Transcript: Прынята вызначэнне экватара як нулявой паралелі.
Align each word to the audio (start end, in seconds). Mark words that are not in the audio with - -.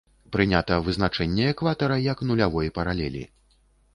Прынята 0.35 0.77
вызначэнне 0.87 1.45
экватара 1.53 1.97
як 2.05 2.25
нулявой 2.29 2.71
паралелі. 2.79 3.23